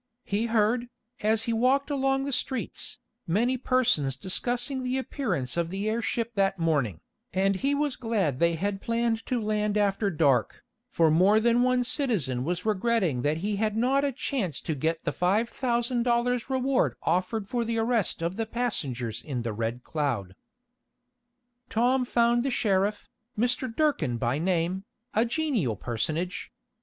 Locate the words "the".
2.23-2.31, 4.81-4.97, 5.69-5.87, 15.03-15.11, 17.63-17.77, 18.37-18.47, 19.43-19.53, 22.41-22.49